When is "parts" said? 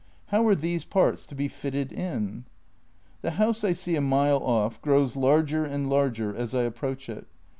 0.83-1.27